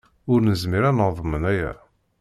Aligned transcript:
Ur 0.31 0.39
nezmir 0.41 0.83
ad 0.89 0.95
neḍmen 0.97 1.43
aya. 1.51 1.71